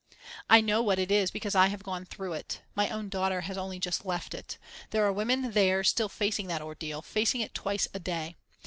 [0.49, 2.63] "I know what it is because I have gone through it.
[2.73, 4.57] My own daughter has only just left it.
[4.89, 8.35] There are women there still facing that ordeal, facing it twice a day.